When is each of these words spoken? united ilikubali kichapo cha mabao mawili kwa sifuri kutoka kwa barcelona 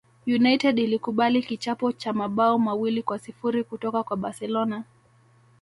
united 0.27 0.79
ilikubali 0.79 1.43
kichapo 1.43 1.91
cha 1.91 2.13
mabao 2.13 2.59
mawili 2.59 3.03
kwa 3.03 3.19
sifuri 3.19 3.63
kutoka 3.63 4.03
kwa 4.03 4.17
barcelona 4.17 4.83